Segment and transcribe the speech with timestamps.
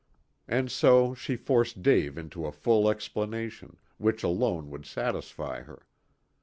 [0.47, 5.85] And so she forced Dave into a full explanation, which alone would satisfy her.